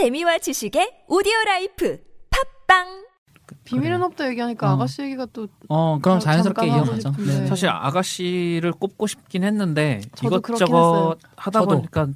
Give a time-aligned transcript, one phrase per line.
[0.00, 1.98] 재미와 지식의 오디오 라이프
[2.66, 3.06] 팟빵
[3.64, 4.74] 비밀은 없다 얘기하니까 어.
[4.74, 7.12] 아가씨 얘기가 또 어, 그럼 자- 자연스럽게 이어가죠.
[7.12, 7.40] 싶은데.
[7.40, 7.46] 네.
[7.46, 11.76] 사실 아가씨를 꼽고 싶긴 했는데 이것저것 하다 저도.
[11.76, 12.08] 보니까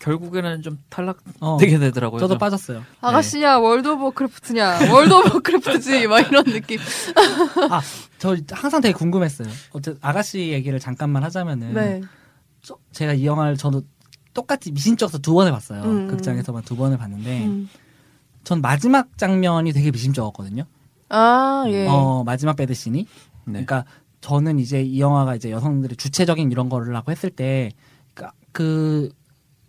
[0.00, 2.18] 결국에는 좀 탈락되게 어, 되더라고요.
[2.18, 2.38] 저도 좀.
[2.38, 2.82] 빠졌어요.
[3.00, 6.80] 아가씨냐 World of Warcraft냐 World of Warcraft지 막 이런 느낌.
[7.70, 7.80] 아,
[8.18, 9.46] 저 항상 되게 궁금했어요.
[9.70, 12.00] 어쨌든 아가씨 얘기를 잠깐만 하자면은 네.
[12.62, 13.82] 저- 제가 이 영화를 저도
[14.34, 15.82] 똑같이 미심쩍어서 두 번을 봤어요.
[15.82, 16.08] 음.
[16.08, 17.68] 극장에서만 두 번을 봤는데 음.
[18.44, 20.64] 전 마지막 장면이 되게 미심쩍었거든요.
[21.08, 21.86] 아 예.
[21.86, 22.98] 어, 마지막 배드신이.
[23.00, 23.06] 네.
[23.44, 23.84] 그러니까
[24.20, 27.70] 저는 이제 이 영화가 이제 여성들의 주체적인 이런 거를 하고 했을 때,
[28.14, 29.10] 그러니까 그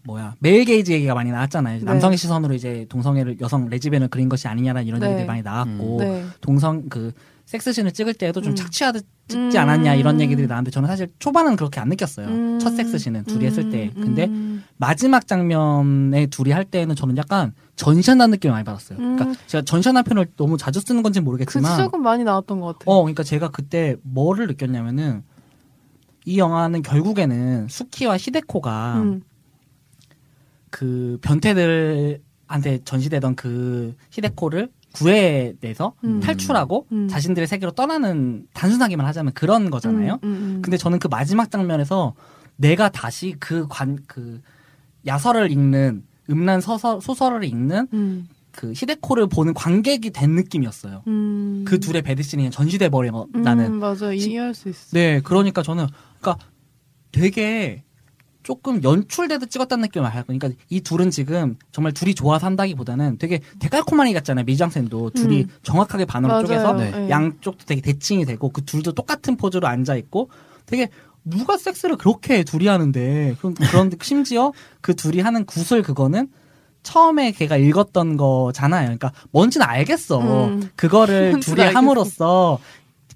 [0.06, 1.80] 뭐야 메일 게이지 얘기가 많이 나왔잖아요.
[1.80, 1.86] 네.
[1.86, 5.08] 남성의 시선으로 이제 동성애를 여성 레즈비언을 그린 것이 아니냐라는 이런 네.
[5.08, 6.26] 얘기들이 많이 나왔고 네.
[6.42, 7.14] 동성 그
[7.54, 8.56] 섹스신을 찍을 때에도 좀 음.
[8.56, 9.62] 착취하듯 찍지 음.
[9.62, 12.28] 않았냐 이런 얘기들이 나왔는데 저는 사실 초반은 그렇게 안 느꼈어요.
[12.28, 12.60] 음.
[12.60, 13.92] 첫 섹스신은 둘이 했을 때.
[13.96, 14.02] 음.
[14.02, 14.64] 근데 음.
[14.78, 18.98] 마지막 장면에 둘이 할 때는 저는 약간 전시한다는 느낌을 많이 받았어요.
[18.98, 19.16] 음.
[19.16, 22.84] 그러니까 제가 전시한다는 표현을 너무 자주 쓰는 건지 그 모르겠지만 지적은 많이 나왔던 것 같아요.
[22.86, 25.24] 어, 그러니까 제가 그때 뭐를 느꼈냐면은
[26.26, 29.22] 이 영화는 결국에는 수키와 히데코가 음.
[30.72, 36.20] 그 변태들한테 전시되던 그 히데코를 구해내서 음.
[36.20, 37.08] 탈출하고 음.
[37.08, 40.20] 자신들의 세계로 떠나는 단순하게만 하자면 그런 거잖아요.
[40.24, 40.62] 음, 음, 음.
[40.62, 42.14] 근데 저는 그 마지막 장면에서
[42.56, 44.42] 내가 다시 그 관 그
[45.06, 48.28] 야설을 읽는 음란 서서, 소설을 읽는 음.
[48.52, 51.04] 그 히데코를 보는 관객이 된 느낌이었어요.
[51.08, 51.66] 음.
[51.68, 54.92] 그 둘의 배드신이 전시돼 버린 거 나는 음, 맞아 이해할 수 있어.
[54.92, 55.88] 네, 그러니까 저는
[56.22, 56.46] 그러니까
[57.12, 57.84] 되게
[58.44, 60.24] 조금 연출되듯 찍었다는 느낌을 받아요.
[60.28, 64.46] 그러니까 이 둘은 지금 정말 둘이 좋아서 한다기보다는 되게 데칼코마니 같잖아요.
[64.46, 65.50] 미장센도 둘이 음.
[65.64, 66.46] 정확하게 반으로 맞아요.
[66.46, 67.10] 쪼개서 네.
[67.10, 70.30] 양쪽도 되게 대칭이 되고 그 둘도 똑같은 포즈로 앉아 있고
[70.66, 70.90] 되게
[71.26, 76.28] 누가 섹스를 그렇게 해, 둘이 하는데 그런 그런데 심지어 그 둘이 하는 구슬 그거는
[76.84, 78.86] 처음에 걔가 읽었던 거잖아요.
[78.88, 80.20] 그러니까 뭔지는 알겠어.
[80.20, 80.70] 음.
[80.76, 81.78] 그거를 둘이 알겠어.
[81.80, 82.60] 함으로써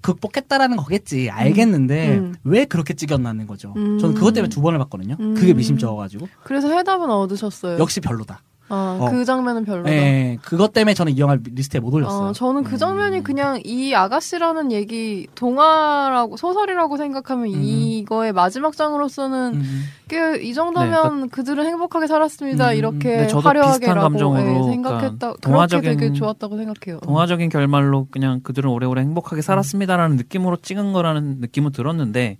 [0.02, 1.30] 극복했다라는 거겠지.
[1.30, 2.34] 알겠는데 음.
[2.44, 3.74] 왜 그렇게 찍었냐는 거죠.
[3.76, 3.98] 음.
[3.98, 5.16] 저는 그것 때문에 두 번을 봤거든요.
[5.20, 5.34] 음.
[5.34, 7.78] 그게 미심쩍어가지고 그래서 해답은 얻으셨어요.
[7.78, 8.42] 역시 별로다.
[8.70, 9.10] 아, 어.
[9.10, 9.90] 그 장면은 별로다.
[9.90, 12.28] 예, 그것 때문에 저는 이 영화 리스트에 못 올렸어요.
[12.28, 13.22] 어, 저는 그 장면이 음.
[13.22, 17.60] 그냥 이 아가씨라는 얘기 동화라고 소설이라고 생각하면 음.
[17.62, 19.84] 이거의 마지막 장으로서는 음.
[20.08, 22.76] 꽤이 정도면 그들은 행복하게 살았습니다 음.
[22.76, 25.32] 이렇게 저도 화려하게라고 감정으로 예, 그러니까 생각했다.
[25.32, 27.00] 그렇게 동화적인- 되게 좋았다고 생각해요.
[27.00, 32.38] 동화적인 결말로 그냥 그들은 오래오래 행복하게 살았습니다라는 느낌으로 찍은 거라는 느낌은 들었는데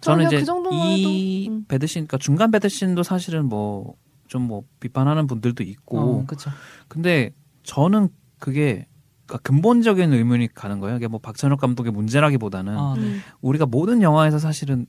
[0.00, 1.64] 저는 이제 그 정도만 이 해도, 음.
[1.66, 3.94] 배드신, 그러니까 중간 배드신도 사실은 뭐
[4.28, 6.50] 좀 뭐 비판하는 분들도 있고 어, 그쵸.
[6.88, 8.08] 근데 저는
[8.38, 8.86] 그게
[9.26, 10.96] 그러니까 근본적인 의문이 가는 거예요.
[10.96, 13.02] 이게 뭐 박찬욱 감독의 문제라기보다는 아, 네.
[13.02, 14.86] 음, 우리가 모든 영화에서 사실은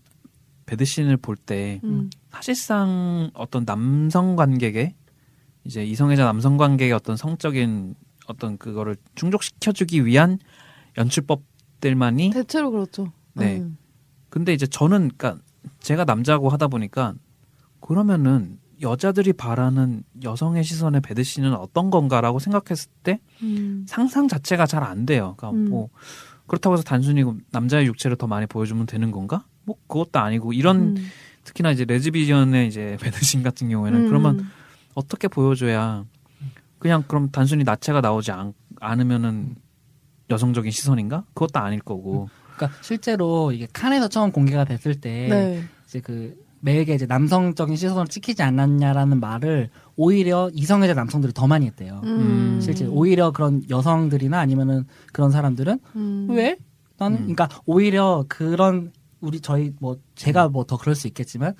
[0.65, 4.95] 배드신을 볼때 음, 사실상 어떤 남성 관객의
[5.63, 7.95] 이제 이성애자 남성 관객의 어떤 성적인
[8.27, 10.39] 어떤 그거를 충족시켜주기 위한
[10.97, 13.11] 연출법들만이 대체로 그렇죠.
[13.33, 13.59] 네.
[13.59, 13.77] 음.
[14.29, 15.41] 근데 이제 저는 그러니까
[15.79, 17.13] 제가 남자고 하다 보니까
[17.79, 23.85] 그러면은 여자들이 바라는 여성의 시선의 배드신은 어떤 건가라고 생각했을 때 음.
[23.87, 25.35] 상상 자체가 잘 안 돼요.
[25.37, 25.69] 그러니까 음.
[25.69, 25.89] 뭐
[26.47, 29.45] 그렇다고 해서 단순히 남자의 육체를 더 많이 보여주면 되는 건가?
[29.63, 31.07] 뭐 그것도 아니고 이런 음.
[31.43, 34.07] 특히나 이제 레즈비전의 이제 배드신 같은 경우에는 음.
[34.07, 34.47] 그러면
[34.93, 36.05] 어떻게 보여줘야
[36.79, 39.55] 그냥 그럼 단순히 나체가 나오지 않, 않으면은
[40.29, 41.23] 여성적인 시선인가?
[41.33, 42.29] 그것도 아닐 거고.
[42.55, 45.63] 그러니까 실제로 이게 칸에서 처음 공개가 됐을 때 네.
[45.87, 52.01] 이제 그 매일게 이제 남성적인 시선을 찍히지 않았냐라는 말을 오히려 이성애자 남성들이 더 많이 했대요.
[52.03, 52.59] 음.
[52.59, 56.27] 실제 오히려 그런 여성들이나 아니면은 그런 사람들은 음.
[56.31, 56.57] 왜?
[56.97, 57.21] 나는 음.
[57.35, 61.53] 그러니까 오히려 그런 우리 저희 뭐 제가 뭐 더 그럴 수 있겠지만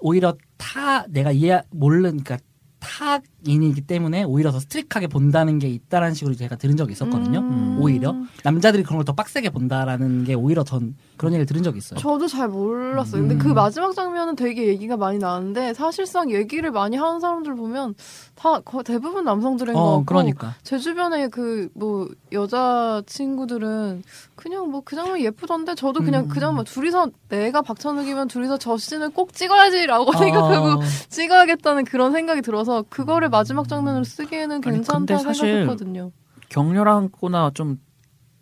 [0.00, 2.38] 오히려 타 내가 이해 모르는 그러니까
[2.80, 7.38] 타인이기 때문에 오히려 더 스트릭하게 본다는 게 있다라는 식으로 제가 들은 적이 있었거든요.
[7.40, 7.78] 음.
[7.80, 12.00] 오히려 남자들이 그런 걸 더 빡세게 본다라는 게 오히려 전 그런 얘기를 들은 적이 있어요.
[12.00, 13.20] 저도 잘 몰랐어요.
[13.20, 13.38] 근데 음.
[13.38, 17.94] 그 마지막 장면은 되게 얘기가 많이 나는데 사실상 얘기를 많이 하는 사람들 보면
[18.34, 20.54] 다 거- 대부분 남성들인 것 어, 같고 그러니까.
[20.62, 24.02] 제 주변에 그 뭐 여자 친구들은
[24.34, 26.28] 그냥 뭐 그 장면 예쁘던데 저도 그냥 음.
[26.28, 30.80] 그 장면 둘이서 내가 박찬욱이면 둘이서 저 씬을 꼭 찍어야지라고 생각하고 어,
[31.10, 36.12] 찍어야겠다는 그런 생각이 들어서 그거를 마지막 장면으로 쓰기에는 괜찮다 생각했거든요.
[36.48, 37.78] 격렬하거나 좀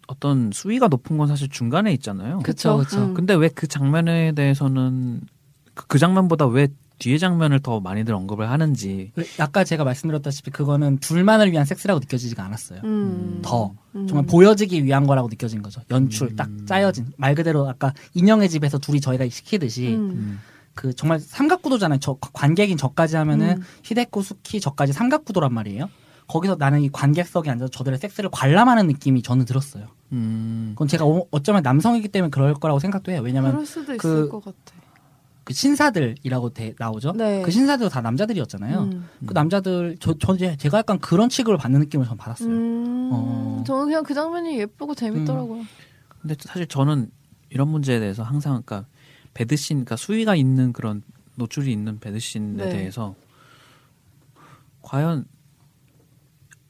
[0.08, 2.40] 어떤 수위가 높은 건 사실 중간에 있잖아요.
[2.40, 2.98] 그쵸, 그쵸.
[2.98, 3.14] 음.
[3.14, 5.20] 근데 왜 그 장면에 대해서는
[5.74, 6.68] 그, 그 장면보다 왜
[6.98, 12.80] 뒤에 장면을 더 많이들 언급을 하는지 아까 제가 말씀드렸다시피 그거는 둘만을 위한 섹스라고 느껴지지가 않았어요.
[12.82, 13.38] 음.
[13.42, 14.08] 더 음.
[14.08, 15.80] 정말 보여지기 위한 거라고 느껴진 거죠.
[15.92, 16.36] 연출 음.
[16.36, 20.10] 딱 짜여진 말 그대로 아까 인형의 집에서 둘이 저희가 시키듯이 음.
[20.10, 20.40] 음.
[20.74, 22.00] 그 정말 삼각구도잖아요.
[22.00, 23.62] 저 관객인 저까지 하면은 음.
[23.84, 25.88] 히데코 수키 저까지 삼각구도란 말이에요.
[26.28, 29.86] 거기서 나는 이 관객석에 앉아서 저들의 섹스를 관람하는 느낌이 저는 들었어요.
[30.12, 30.72] 음.
[30.74, 33.22] 그건 제가 어- 어쩌면 남성이기 때문에 그럴 거라고 생각도 해요.
[33.24, 34.58] 왜냐면 그럴 수도 있을 그- 것 같아.
[35.44, 37.12] 그 신사들이라고 대- 나오죠.
[37.12, 37.40] 네.
[37.40, 38.80] 그 신사들도 다 남자들이었잖아요.
[38.82, 39.08] 음.
[39.24, 42.50] 그 남자들 저, 저 제가 약간 그런 취급을 받는 느낌을 전 받았어요.
[42.50, 43.64] 음, 어.
[43.66, 45.64] 저는 그냥 그 장면이 예쁘고 재밌더라고요.
[46.20, 47.10] 근데 사실 저는
[47.48, 48.86] 이런 문제에 대해서 항상 그러니까
[49.32, 51.02] 베드신, 그러니까 수위가 있는 그런
[51.36, 52.68] 노출이 있는 베드신에 네.
[52.70, 53.14] 대해서
[54.82, 55.24] 과연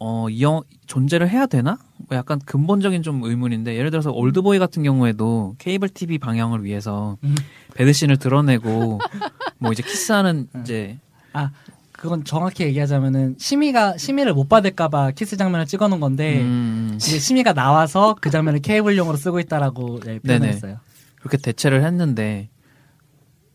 [0.00, 1.78] 어 이 영 존재를 해야 되나?
[2.08, 7.34] 뭐 약간 근본적인 좀 의문인데 예를 들어서 올드보이 같은 경우에도 케이블 TV 방영을 위해서 음.
[7.74, 8.98] 베드신을 들어내고
[9.58, 10.60] 뭐 이제 키스하는 음.
[10.62, 10.98] 이제
[11.32, 11.50] 아
[11.92, 18.14] 그건 정확히 얘기하자면은 심의가 심의를 못 받을까봐 키스 장면을 찍어놓은 건데 음, 이제 심의가 나와서
[18.20, 20.78] 그 장면을 케이블용으로 쓰고 있다라고 네, 표현했어요.
[21.18, 22.50] 그렇게 대체를 했는데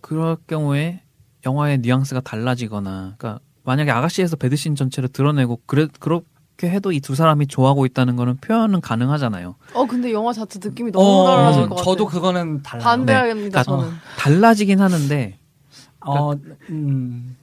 [0.01, 1.01] 그럴 경우에
[1.45, 6.19] 영화의 뉘앙스가 달라지거나 그러니까 만약에 아가씨에서 배드신 전체를 드러내고 그래 그
[6.63, 9.55] 렇게 해도 이 두 사람이 좋아하고 있다는 거는 표현은 가능하잖아요.
[9.73, 11.83] 어 근데 영화 자체 느낌이 너무 달라질 것 같아요.
[11.83, 12.83] 저도 그거는 달라요.
[12.85, 13.63] 반대합니다.
[13.63, 13.97] 그러니까 저는.
[14.17, 15.37] 달라지긴 하는데
[15.99, 16.31] 어,
[16.69, 17.35] 음,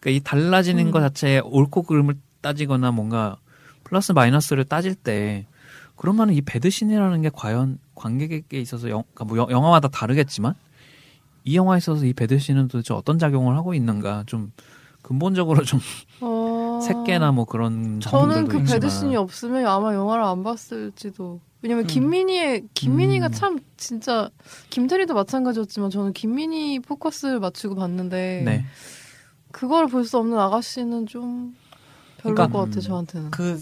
[0.00, 0.90] 그러니까 이 달라지는 음.
[0.90, 3.36] 것 자체에 옳고 그름을 따지거나 뭔가
[3.84, 5.46] 플러스 마이너스를 따질 때
[5.96, 10.54] 그러면 이 배드신이라는 게 과연 관객에게 있어서 영, 그러니까 뭐 영- 영화마다 다르겠지만
[11.44, 14.52] 이 영화에 있어서 이 배드신은 도대체 어떤 작용을 하고 있는가 좀
[15.02, 15.78] 근본적으로 좀
[16.20, 16.45] 어...
[16.80, 21.40] 색계나 뭐 그런 저는 그 배드신이 없으면 아마 영화를 안 봤을지도.
[21.62, 21.86] 왜냐면 음.
[21.86, 23.32] 김민희의 김민희가 음.
[23.32, 24.30] 참 진짜
[24.70, 28.64] 김태리도 마찬가지였지만 저는 김민희 포커스를 맞추고 봤는데 네.
[29.52, 31.54] 그걸 볼 수 없는 아가씨는 좀
[32.18, 32.80] 별로일 그러니까, 것 같아 음.
[32.80, 33.30] 저한테는.
[33.30, 33.58] 그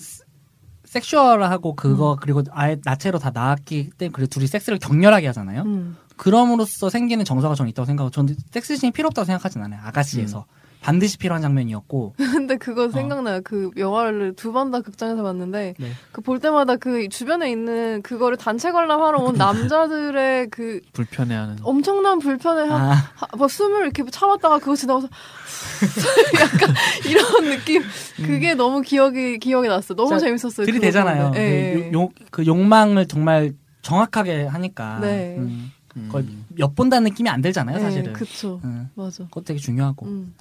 [0.85, 1.77] 섹슈얼하고 음.
[1.77, 5.63] 그거 그리고 아예 나체로 다 나왔기 때문에 그리고 둘이 섹스를 격렬하게 하잖아요.
[5.63, 5.97] 음.
[6.17, 9.81] 그럼으로써 생기는 정서가 저는 있다고 생각하고 저는 섹스신이 필요 없다고 생각하진 않아요.
[9.85, 10.64] 아가씨에서 음.
[10.85, 13.41] 반드시 필요한 장면이었고 근데 그거 생각나요.
[13.43, 15.91] 그 영화를 두 번 다 극장에서 봤는데 네.
[16.13, 22.81] 그볼 때마다 그 주변에 있는 그거를 단체 관람하러 온 남자들의 그 불편해하는 엄청난 불편해 한
[22.83, 25.09] 아, 하- 뭐 숨을 이렇게 참았다가 그거 지나가서
[26.41, 26.75] 약간
[27.09, 27.83] 이런 느낌
[28.17, 29.95] 그게 너무 기억이 기억이 났어.
[29.95, 30.19] 너무 음.
[30.19, 30.67] 재밌었어요.
[30.67, 31.31] 들이대잖아요.
[31.31, 31.91] 네,
[32.31, 35.37] 그 욕망을 정말 정확하게 하니까 네.
[35.39, 36.05] 음, 음.
[36.07, 36.27] 그걸
[36.59, 38.13] 엿본다는 느낌이 안 들잖아요, 예, 사실은.
[38.13, 38.61] 그쵸.
[38.65, 39.25] 음, 맞아.
[39.25, 40.35] 그것도 되게 중요하고 음.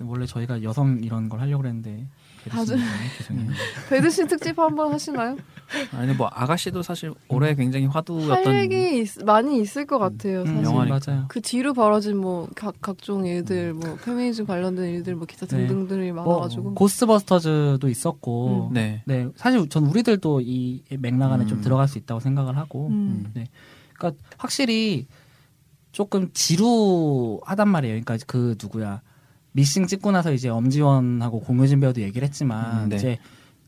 [0.00, 2.06] 원래 저희가 여성 이런 걸 하려고 그랬는데
[2.48, 2.76] 다들-
[3.18, 3.50] 죄송해요.
[3.88, 5.36] 배드신 특집 한번 하시나요?
[5.92, 10.40] 아니 뭐 아가씨도 사실 올해 굉장히 화두였던 할 얘기 있- 많이 있을 것 같아요.
[10.42, 10.64] 음, 사실.
[10.64, 10.98] 영화니까.
[11.06, 11.24] 맞아요.
[11.28, 15.66] 그 뒤로 벌어진 뭐 각, 각종 일들, 뭐 페미니즘 관련된 일들, 뭐 기타 네.
[15.66, 16.74] 등등들이 뭐, 많아가지고.
[16.74, 18.74] Ghostbusters도 있었고 음.
[18.74, 19.02] 네.
[19.06, 21.62] 네, 사실 전 우리들도 이 맥락 안에 좀 음.
[21.62, 23.30] 들어갈 수 있다고 생각을 하고, 음.
[23.34, 23.46] 네,
[23.94, 25.06] 그러니까 확실히
[25.92, 28.00] 조금 지루하단 말이에요.
[28.02, 29.00] 그러니까 그 누구야
[29.54, 32.96] Missing 찍고 나서 이제 엄지원하고 공효진 배우도 얘기를 했지만 음, 네.
[32.96, 33.18] 이제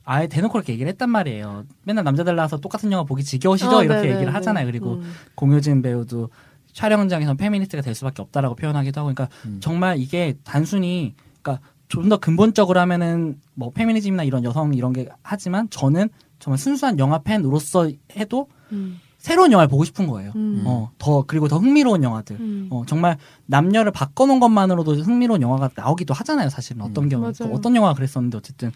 [0.04, 1.64] 아예 대놓고 그렇게 얘기를 했단 말이에요.
[1.84, 3.78] 맨날 남자들 나와서 똑같은 영화 보기 지겨우시죠?
[3.78, 4.14] 아, 이렇게 네네네.
[4.14, 4.66] 얘기를 하잖아요.
[4.66, 5.12] 그리고 음.
[5.36, 6.30] 공효진 배우도
[6.72, 9.58] 촬영장에서 페미니스트가 될 수밖에 없다라고 표현하기도 하고, 그러니까 음.
[9.60, 15.70] 정말 이게 단순히 그러니까 좀 더 근본적으로 하면은 뭐 페미니즘이나 이런 여성 이런 게 하지만
[15.70, 16.08] 저는
[16.40, 19.00] 정말 순수한 영화 팬으로서 해도 음.
[19.26, 20.30] 새로운 영화를 보고 싶은 거예요.
[20.36, 20.62] 음.
[20.66, 22.36] 어, 더 그리고 더 흥미로운 영화들.
[22.38, 22.68] 음.
[22.70, 26.48] 어, 정말 남녀를 바꿔놓은 것만으로도 흥미로운 영화가 나오기도 하잖아요.
[26.48, 27.08] 사실은 어떤 음.
[27.08, 27.52] 경우 맞아요.
[27.52, 28.70] 어떤 영화가 그랬었는데 어쨌든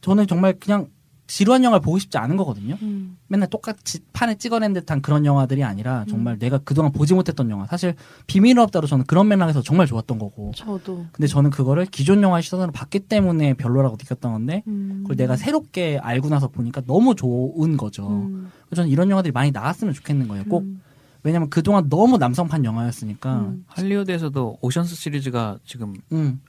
[0.00, 0.86] 저는 정말 그냥
[1.32, 2.76] 지루한 영화를 보고 싶지 않은 거거든요.
[2.82, 3.16] 음.
[3.26, 6.38] 맨날 똑같이 판에 찍어낸 듯한 그런 영화들이 아니라 정말 음.
[6.38, 7.66] 내가 그동안 보지 못했던 영화.
[7.66, 7.94] 사실
[8.26, 10.52] 비밀은 없다로 저는 그런 맥락에서 정말 좋았던 거고.
[10.54, 11.06] 저도.
[11.10, 14.98] 근데 저는 그거를 기존 영화의 시선으로 봤기 때문에 별로라고 느꼈던 건데 음.
[15.04, 18.10] 그걸 내가 새롭게 알고 나서 보니까 너무 좋은 거죠.
[18.10, 18.52] 음.
[18.74, 20.44] 저는 이런 영화들이 많이 나왔으면 좋겠는 거예요.
[20.44, 20.82] 꼭 음.
[21.22, 23.64] 왜냐면 그동안 너무 남성판 영화였으니까 음.
[23.68, 26.42] 할리우드에서도 오션스 시리즈가 지금 음.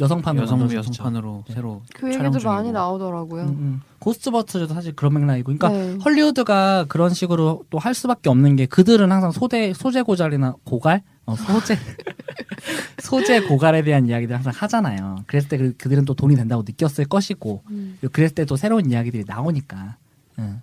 [0.00, 0.90] 여성판으로 여성 만들어졌죠.
[0.92, 1.54] 여성판으로 네.
[1.54, 2.50] 새로 그 촬영 얘기도 중이고.
[2.54, 3.42] 많이 나오더라고요.
[3.44, 3.80] 음, 음.
[3.98, 5.98] 고스트버스터즈도 사실 그런 맥락이고, 그러니까 네.
[6.04, 11.34] 헐리우드가 그런 식으로 또 할 수밖에 없는 게 그들은 항상 소재 소재 고갈이나 고갈, 어,
[11.36, 11.76] 소재
[13.02, 15.24] 소재 고갈에 대한 이야기들 항상 하잖아요.
[15.26, 17.98] 그랬을 때 그, 그들은 또 돈이 된다고 느꼈을 것이고, 음.
[18.12, 19.96] 그랬을 때 또 새로운 이야기들이 나오니까.
[20.38, 20.60] 응.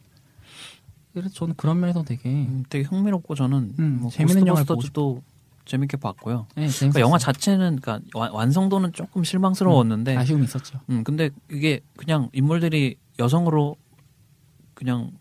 [1.14, 5.22] 그래서 저는 그런 면에서 되게 음, 되게 흥미롭고 저는 음, 뭐 재밌는 영화를 보고 고스트버스터즈도
[5.66, 6.48] 재밌게 봤고요.
[6.56, 7.00] 네, 그러니까.
[7.00, 10.80] 영화 자체는 그러니까 완- 완성도는 조금 실망스러웠는데 아쉬움이 있었죠.
[10.90, 13.76] 음, 근데 이게 그냥 인물들이 여성으로
[14.74, 15.12] 그냥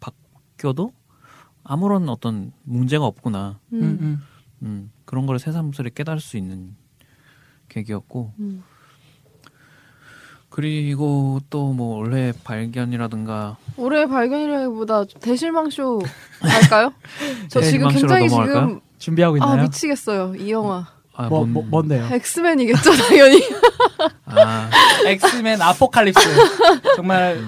[0.00, 0.92] 바뀌어도
[1.62, 3.58] 아무런 어떤 문제가 없구나.
[3.72, 3.80] 음.
[3.82, 4.22] 음, 음.
[4.62, 6.76] 음, 그런 걸 새삼스레 깨달을 수 있는
[7.68, 8.32] 계기였고.
[8.38, 8.62] 음.
[10.50, 16.00] 그리고 또 뭐 올해 발견이라든가 올해 발견이라기보다 대실망 쇼
[16.40, 16.92] 할까요?
[17.48, 18.66] 저 지금 대실망쇼로 굉장히 넘어갈까요?
[18.68, 19.62] 지금 준비하고 아 있나요?
[19.62, 20.86] 미치겠어요 이 영화.
[21.16, 22.08] 아, 뭐, 뭔- 뭐 뭔데요?
[22.10, 23.40] X-Men이겠죠 당연히.
[24.26, 24.68] 아,
[25.06, 26.20] X-Men Apocalypse.
[26.96, 27.40] 정말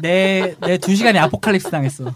[0.00, 2.06] 내내 두 시간이 Apocalypse 당했어.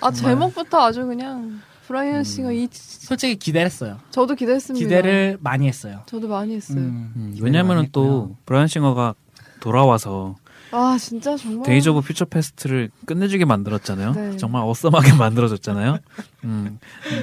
[0.00, 0.34] 아 정말.
[0.34, 3.98] 제목부터 아주 그냥 브라이언 싱어 이 솔직히 기대했어요.
[4.10, 4.82] 저도 기대했습니다.
[4.84, 6.02] 기대를 많이 했어요.
[6.06, 6.78] 저도 많이 했어요.
[6.78, 8.36] 음, 음, 왜냐면은 또 했고요.
[8.46, 9.14] 브라이언 싱어가
[9.60, 10.36] 돌아와서
[10.72, 11.64] 아 진짜 정말.
[11.66, 14.12] 데이즈 오브 퓨처 페스트를 끝내주게 만들었잖아요.
[14.12, 14.36] 네.
[14.38, 15.98] 정말 awesome하게 만들어줬잖아요.
[16.44, 16.78] 음,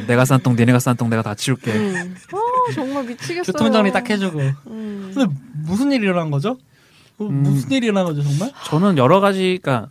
[0.08, 1.72] 내가 싼 똥, 니네가 싼 똥 내가 다 치울게.
[1.74, 2.16] 음.
[2.32, 3.44] 아 정말 미치겠어요.
[3.52, 4.40] 교통 정리 딱 해주고.
[4.68, 5.12] 음.
[5.14, 5.34] 근데
[5.66, 6.58] 무슨 일이 일어난 거죠?
[7.18, 7.42] 어, 음.
[7.44, 8.52] 무슨 일이 일어난 거죠 정말?
[8.66, 9.90] 저는 여러 가지가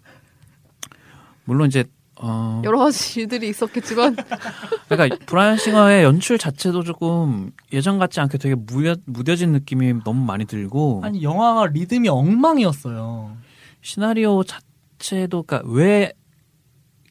[1.44, 1.84] 물론 이제
[2.20, 4.16] 어 여러 가지 일들이 있었겠지만
[4.88, 10.44] 그러니까 브라이언 싱어의 연출 자체도 조금 예전 같지 않게 되게 무뎌, 무뎌진 느낌이 너무 많이
[10.46, 13.36] 들고 아니 영화가 리듬이 엉망이었어요.
[13.80, 16.12] 시나리오 자체도 그러니까 왜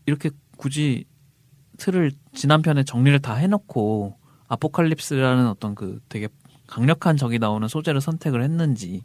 [0.06, 1.06] 이렇게 굳이
[1.78, 6.28] 틀을 지난 편에 정리를 다 해놓고 아포칼립스라는 어떤 그 되게
[6.66, 9.04] 강력한 적이 나오는 소재를 선택을 했는지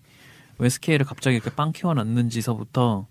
[0.59, 3.07] 왜 스케일을 갑자기 이렇게 빵 키워놨는지서부터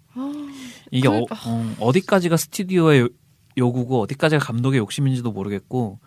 [0.92, 3.10] 이게 그- 어, 어, 디까지가 스튜디오의 요-
[3.58, 6.00] 요구고 어디까지가 감독의 욕심인지도 모르겠고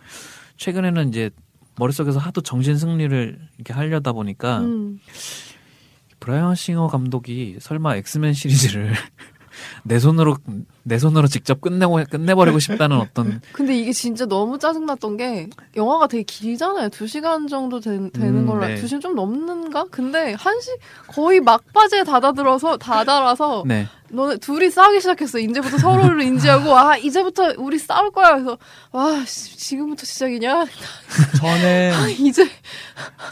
[0.57, 1.31] 최근에는 이제
[1.77, 5.01] 머릿속에서 하도 정신 승리를 이렇게 하려다 보니까 음.
[6.21, 8.93] 브라이언 싱어 감독이 설마 엑스맨 시리즈를
[9.85, 10.37] 내 손으로
[10.83, 16.25] 내 손으로 직접 끝내고 끝내버리고 싶다는 어떤 근데 이게 진짜 너무 짜증났던 게 영화가 되게
[16.25, 16.89] 길잖아요.
[16.89, 18.75] 두 시간 정도 된- 되는 음, 걸로 네.
[18.77, 19.85] 두 시간 좀 넘는가?
[19.93, 20.71] 근데 한시
[21.07, 25.39] 거의 막바지에 다다들어서 다다라서 네 너네 둘이 싸우기 시작했어.
[25.39, 28.33] 이제부터 서로를 인지하고 아 이제부터 우리 싸울 거야.
[28.35, 28.59] 그래서
[28.93, 30.67] 와 씨, 지금부터 시작이냐?
[31.39, 32.49] 저는 이제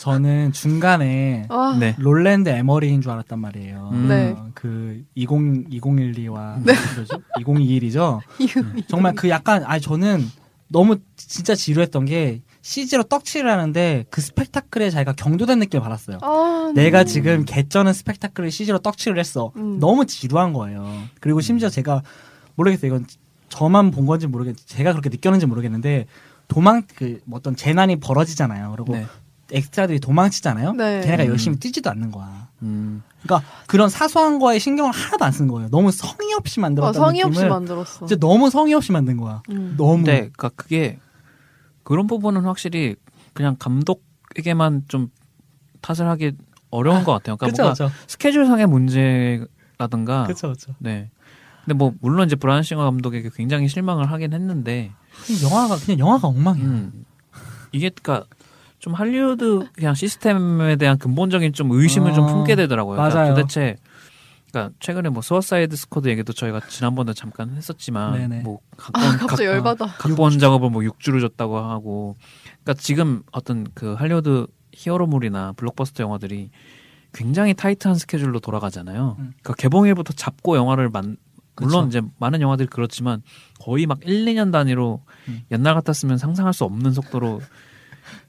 [0.00, 1.94] 저는 중간에 아 네.
[1.98, 3.90] 롤랜드 에머리인 줄 알았단 말이에요.
[3.92, 4.08] 음.
[4.08, 4.34] 네.
[4.36, 5.28] 어, 그 20,
[5.70, 7.22] 2012와 뭐죠?
[7.40, 8.20] 2021이죠.
[8.38, 10.26] 이거 정말 그 약간 아니 저는
[10.68, 16.18] 너무 진짜 지루했던 게 CG로 떡칠을 하는데 그 스펙타클에 자기가 경도된 느낌을 받았어요.
[16.22, 19.52] 아 내가 지금 개쩌는 스펙타클을 CG로 떡칠을 했어.
[19.56, 19.78] 음.
[19.80, 20.86] 너무 지루한 거예요.
[21.20, 22.02] 그리고 심지어 제가
[22.54, 22.88] 모르겠어요.
[22.88, 23.06] 이건
[23.48, 26.06] 저만 본 건지 모르겠, 제가 그렇게 느꼈는지 모르겠는데
[26.48, 28.72] 도망 그 어떤 재난이 벌어지잖아요.
[28.76, 29.06] 그리고 네.
[29.50, 30.72] 엑스트라들이 도망치잖아요.
[30.74, 31.00] 네.
[31.02, 31.28] 걔네가 음.
[31.30, 32.48] 열심히 뛰지도 않는 거야.
[32.62, 33.02] 음.
[33.22, 35.68] 그러니까 그런 사소한 거에 신경을 하나도 안 쓴 거예요.
[35.70, 38.06] 너무 성의 없이 아, 만들었다는 성의 없이 느낌을 만들었어.
[38.06, 39.42] 진짜 너무 성의 없이 만든 거야.
[39.50, 39.74] 음.
[39.76, 40.98] 너무 근데 그러니까 그게
[41.84, 42.96] 그런 부분은 확실히
[43.32, 45.08] 그냥 감독에게만 좀
[45.80, 46.32] 탓을 하기
[46.70, 47.36] 어려운 것 같아요.
[47.36, 50.74] 그러니까 그쵸 뭔가 그쵸 스케줄상의 문제라든가 그쵸 그쵸.
[50.78, 51.10] 네.
[51.64, 54.90] 근데 뭐 물론 이제 브라이언 싱어 감독에게 굉장히 실망을 하긴 했는데
[55.42, 56.64] 영화가 그냥 영화가 엉망이야.
[56.64, 57.04] 음.
[57.72, 58.24] 이게 그니까
[58.78, 62.96] 좀 할리우드 그냥 시스템에 대한 근본적인 좀 의심을 좀 어, 품게 되더라고요.
[62.96, 63.34] 그러니까 맞아요.
[63.34, 63.76] 도대체
[64.52, 68.42] 그러니까 최근에 뭐 수어사이드 스쿼드 얘기도 저희가 지난번에 잠깐 했었지만 네네.
[68.42, 69.86] 뭐 각본 아 갑자기 각- 열받아.
[69.86, 72.16] 각본 작업을 뭐 6주를 줬다고 하고
[72.62, 76.50] 그러니까 지금 어떤 그 할리우드 히어로물이나 블록버스터 영화들이
[77.14, 79.16] 굉장히 타이트한 스케줄로 돌아가잖아요.
[79.18, 79.32] 음.
[79.42, 81.16] 그러니까 개봉일부터 잡고 영화를 만
[81.56, 81.98] 물론 그쵸.
[81.98, 83.22] 이제 많은 영화들이 그렇지만
[83.60, 85.42] 거의 막 1, 2년 단위로 음.
[85.50, 87.40] 옛날 같았으면 상상할 수 없는 속도로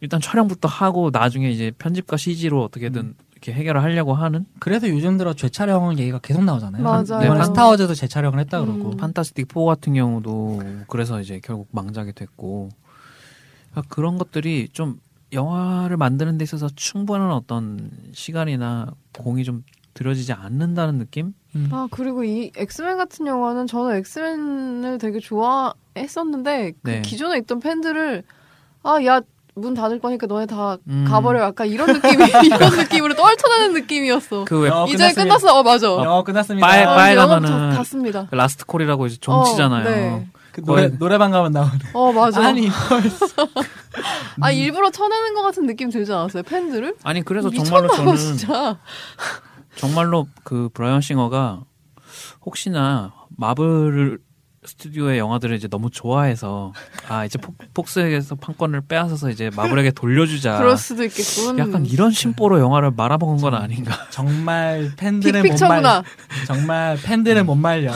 [0.02, 3.14] 일단 촬영부터 하고 나중에 이제 편집과 CG로 어떻게든 음.
[3.44, 6.82] 이렇게 해결을 하려고 하는 그래서 요즘 들어 재촬영 얘기가 계속 나오잖아요.
[6.82, 7.26] 맞아요.
[7.26, 8.92] 이번에 네, 스타워즈도 재촬영을 했다 그러고.
[8.92, 8.98] 음.
[8.98, 12.70] 판타스틱 4 같은 경우도 그래서 이제 결국 망작이 됐고
[13.72, 15.00] 그러니까 그런 것들이 좀
[15.34, 21.34] 영화를 만드는 데 있어서 충분한 어떤 시간이나 공이 좀 들여지지 않는다는 느낌?
[21.56, 21.70] 음.
[21.72, 27.02] 아 그리고 이 엑스맨 같은 영화는 저는 엑스맨을 되게 좋아했었는데 그 네.
[27.02, 28.24] 기존에 있던 팬들을
[28.84, 29.22] 아 야
[29.56, 31.06] 문 닫을 거니까 너네 다 음.
[31.08, 34.46] 가버려 약간 이런 느낌이 이런 느낌으로 떨쳐나는 느낌이었어.
[34.46, 35.24] 그 왜 어, 이제 끝났습니다.
[35.24, 35.60] 끝났어.
[35.60, 35.88] 어 맞아.
[35.88, 36.66] 영화 끝났습니다.
[36.68, 38.28] 빠에- 어, 빠에 영업 가면은 다- 닫습니다.
[38.30, 39.88] 그 last call이라고 이제 종치잖아요.
[39.88, 40.28] 어, 네.
[40.52, 41.72] 그 노래 거의- 노래방 가면 나오는.
[41.94, 42.46] 어 맞아.
[42.46, 42.68] 아니
[44.42, 46.44] 아 일부러 쳐내는 것 같은 느낌 들지 않았어요?
[46.44, 46.96] 팬들을?
[47.04, 48.78] 아니 그래서 정말로 저는 진짜.
[49.76, 51.62] 정말로 그 브라이언 싱어가
[52.46, 54.20] 혹시나 마블
[54.66, 56.74] 스튜디오의 영화들을 이제 너무 좋아해서
[57.08, 60.58] 아 이제 폭, 폭스에게서 판권을 빼앗아서 이제 마블에게 돌려주자.
[60.58, 61.60] 그럴 수도 있겠군.
[61.60, 63.94] 약간 이런 심보로 영화를 말아먹은 건 아닌가.
[64.10, 65.44] 정말 팬들은 못 말.
[65.44, 66.04] 빅픽처구나.
[66.48, 67.92] 정말 팬들은 못 말려.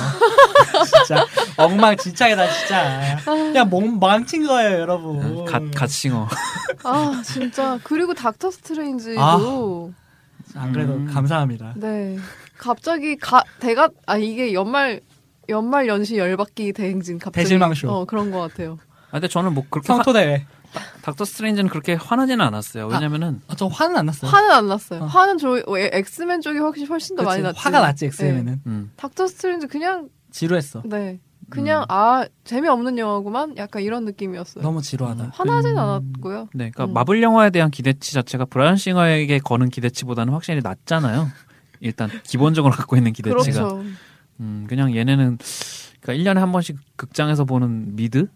[0.85, 1.25] 진짜
[1.57, 3.17] 엉망진창이다 진짜.
[3.25, 5.45] 그냥 몸 망친 거예요 여러분.
[5.45, 6.27] 갓, 갓싱어.
[6.83, 9.93] 아 진짜 그리고 닥터 스트레인지도
[10.55, 11.05] 안 그래도 음.
[11.11, 11.73] 감사합니다.
[11.75, 12.17] 네
[12.57, 15.01] 갑자기 가 대가 아 이게 연말
[15.49, 17.89] 연말 연시 열받기 대행진 갑자기 대실망쇼.
[17.89, 18.77] 어 그런 것 같아요.
[19.09, 20.45] 아, 근데 저는 뭐 그렇게 화, 성토 대회.
[21.01, 22.87] 닥터 스트레인지는 그렇게 화나지는 않았어요.
[22.87, 24.29] 왜냐면은 아, 저 화는 안 났어요.
[24.29, 25.03] 화는 안 났어요.
[25.03, 25.05] 어.
[25.05, 27.59] 화는 저 어, 엑스맨 쪽이 훨씬 훨씬 더 그치, 많이 났지.
[27.59, 28.61] 화가 났지 엑스맨은.
[28.67, 28.91] 음.
[28.97, 30.81] 닥터 스트레인지 그냥 지루했어.
[30.85, 31.85] 네 그냥 음.
[31.87, 34.61] 아 재미없는 영화구만 약간 이런 느낌이었어요.
[34.61, 35.31] 너무 지루하다.
[35.33, 36.49] 화나진 않았고요.
[36.53, 36.93] 네, 그러니까 음.
[36.93, 41.29] 마블 영화에 대한 기대치 자체가 브라이언 싱어에게 거는 기대치보다는 확실히 낮잖아요.
[41.79, 43.67] 일단 기본적으로 갖고 있는 기대치가.
[43.69, 43.83] 그렇죠.
[44.39, 45.37] 음, 그냥 얘네는
[46.01, 48.27] 그러니까 1년에 한 번씩 극장에서 보는 미드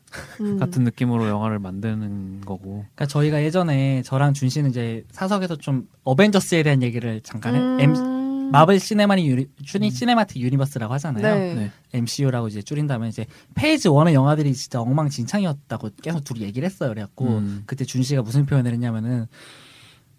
[0.41, 0.58] 음.
[0.60, 2.86] 같은 느낌으로 영화를 만드는 거고.
[2.96, 7.84] 그러니까 저희가 예전에 저랑 준 씨는 이제 사석에서 좀 어벤져스에 대한 얘기를 잠깐 해.
[7.84, 8.50] M- 음.
[8.51, 11.22] 마블 시네마니 유니, 슈니 시네마틱 유니버스라고 하잖아요.
[11.36, 11.53] 네.
[11.55, 11.72] 네.
[11.93, 16.89] MCU라고 이제 줄인다면 이제 phase 1의 영화들이 진짜 엉망진창이었다고 계속 둘이 얘기를 했어요.
[16.89, 17.63] 그래갖고 음.
[17.65, 19.27] 그때 준 씨가 무슨 표현을 했냐면은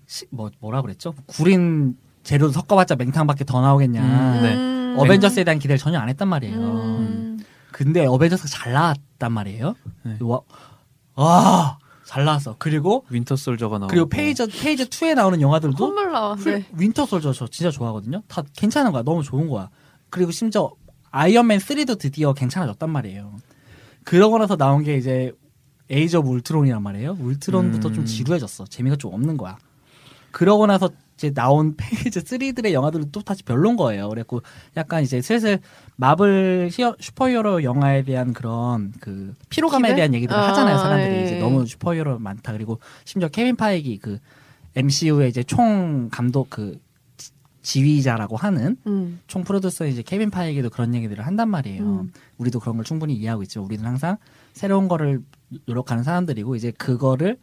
[0.06, 1.14] 시- 뭐 뭐라 그랬죠?
[1.26, 4.00] 구린 재료 섞어봤자 맹탕밖에 더 나오겠냐.
[4.02, 4.81] 음, 네.
[4.92, 4.98] 음.
[4.98, 6.56] 어벤져스에 대한 기대를 전혀 안 했단 말이에요.
[6.56, 7.38] 음.
[7.70, 9.74] 근데 어벤져스가 잘 나왔단 말이에요.
[10.02, 10.18] 네.
[10.20, 10.40] 와,
[11.14, 12.56] 와, 잘 나왔어.
[12.58, 13.90] 그리고 윈터 솔저가 나오고.
[13.90, 16.36] 그리고 phase phase 2에 나오는 영화들도 콧물 나와.
[16.36, 16.64] 네.
[16.72, 18.22] 윈터 솔저 저 진짜 좋아하거든요.
[18.28, 19.02] 다 괜찮은 거야.
[19.02, 19.70] 너무 좋은 거야.
[20.10, 20.70] 그리고 심지어
[21.10, 23.36] 아이언맨 3도 드디어 괜찮아졌단 말이에요.
[24.04, 25.32] 그러고 나서 나온 게 이제
[25.90, 27.16] 에이지 오브 울트론이란 말이에요.
[27.20, 27.94] 울트론부터 음.
[27.94, 28.64] 좀 지루해졌어.
[28.64, 29.56] 재미가 좀 없는 거야.
[30.30, 30.90] 그러고 나서
[31.22, 34.08] 이제 나온 phase 3들의 영화들은 또 다시 별론 거예요.
[34.08, 34.42] 그래갖고
[34.76, 35.60] 약간 이제 슬슬
[35.96, 39.96] 마블 히어, 슈퍼히어로 영화에 대한 그런 그 피로감에 기대?
[39.96, 40.78] 대한 얘기들을 아, 하잖아요.
[40.78, 41.24] 사람들이 예.
[41.24, 42.52] 이제 너무 슈퍼히어로 많다.
[42.52, 44.18] 그리고 심지어 케빈 파이기 그
[44.74, 46.80] MCU의 이제 총 감독 그
[47.16, 47.30] 지-
[47.62, 49.20] 지휘자라고 하는 음.
[49.28, 51.82] 총 프로듀서 이제 케빈 파이기도 그런 얘기들을 한단 말이에요.
[51.82, 52.12] 음.
[52.38, 54.16] 우리도 그런 걸 충분히 이해하고 있지만 우리는 항상
[54.54, 55.20] 새로운 거를
[55.66, 57.38] 노력하는 사람들이고 이제 그거를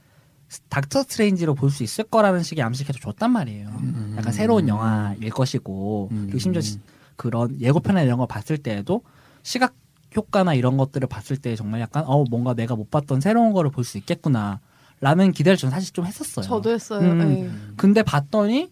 [0.70, 3.68] 닥터 스트레인지로 볼 수 있을 거라는 식의 암시를 해 줬단 말이에요.
[3.70, 4.16] 음.
[4.18, 6.22] 약간 새로운 영화일 것이고 음.
[6.26, 6.80] 그리고 심지어 시-
[7.16, 9.02] 그런 예고편이나 이런 거 봤을 때에도
[9.44, 9.74] 시각
[10.16, 13.84] 효과나 이런 것들을 봤을 때 정말 약간 어 뭔가 내가 못 봤던 새로운 거를 볼
[13.84, 14.60] 수 있겠구나
[15.02, 16.44] 라는 기대를 저는 사실 좀 했었어요.
[16.46, 17.00] 저도 했어요.
[17.08, 17.18] 음.
[17.20, 17.50] 네.
[17.78, 18.72] 근데 봤더니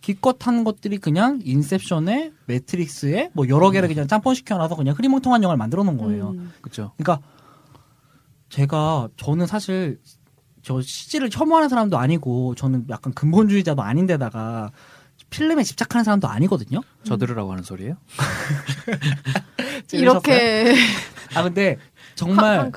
[0.00, 5.58] 기껏 한 것들이 그냥 인셉션에 매트릭스에 뭐 여러 개를 그냥 짬뽕 시켜놔서 그냥 흐리멍텅한 영화를
[5.58, 6.30] 만들어 놓은 거예요.
[6.30, 6.52] 음.
[6.62, 6.92] 그렇죠.
[6.96, 7.20] 그러니까
[8.48, 10.00] 제가 저는 사실
[10.68, 14.70] 저 CG를 혐오하는 사람도 아니고 저는 약간 근본주의자도 아닌데다가
[15.30, 16.82] 필름에 집착하는 사람도 아니거든요.
[17.04, 17.96] 저 들으라고 하는 소리예요?
[19.92, 20.74] 이렇게
[21.34, 21.78] 아 근데
[22.16, 22.70] 정말.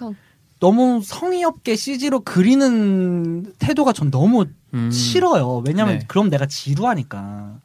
[0.62, 4.90] 너무 성의 없게 CG로 그리는 태도가 전 너무 음.
[4.92, 5.62] 싫어요.
[5.68, 6.06] 왜냐면 네.
[6.08, 7.60] 그럼 내가 지루하니까.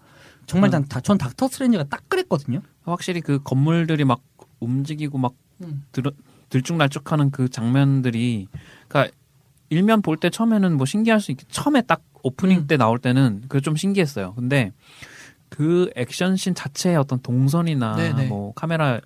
[0.46, 0.72] 정말 음.
[0.72, 2.62] 전, 다- 전 닥터 스트레인지가 딱 그랬거든요.
[2.84, 4.22] 확실히 그 건물들이 막
[4.58, 5.84] 움직이고 막 음.
[5.92, 6.02] 들,
[6.48, 8.48] 들쭉날쭉하는 그 장면들이
[8.88, 9.14] 그러니까
[9.68, 12.66] 일면 볼 때 처음에는 뭐 신기할 수 있게 처음에 딱 오프닝 음.
[12.66, 14.34] 때 나올 때는 그게 좀 신기했어요.
[14.34, 14.72] 근데
[15.48, 18.26] 그 액션씬 자체의 어떤 동선이나 네네.
[18.26, 19.00] 뭐 카메라